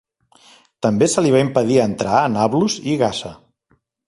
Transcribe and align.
També 0.85 1.09
se 1.15 1.23
li 1.25 1.33
va 1.37 1.43
impedir 1.49 1.77
entrar 1.85 2.17
a 2.23 2.33
Nablus 2.39 2.83
i 2.93 2.97
Gaza. 3.05 3.37